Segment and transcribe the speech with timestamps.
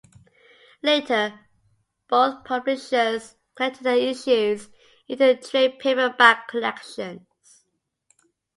[0.81, 1.41] Later,
[2.09, 4.67] both publishers collected their issues
[5.07, 7.65] into trade paperback collections.